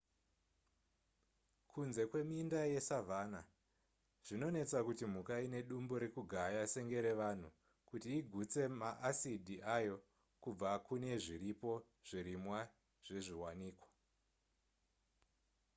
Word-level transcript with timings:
kunze 1.71 2.01
kweminda 2.09 2.59
yesavanna 2.73 3.41
zvinonetsa 4.25 4.79
kuti 4.87 5.03
mhuka 5.11 5.35
ine 5.45 5.59
dumbu 5.69 5.93
rekugaya 6.03 6.61
senge 6.73 6.97
revanhu 7.07 7.49
kuti 7.89 8.09
igutse 8.21 8.61
ma 8.79 8.89
asidi 9.09 9.55
ayo 9.77 9.95
kubva 10.43 10.71
kune 10.85 11.11
zviripo 11.23 11.71
zvirimwa 12.07 12.59
zvezviwanikwa 13.05 13.89